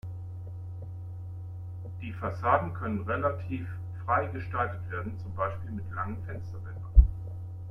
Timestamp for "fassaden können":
2.11-3.03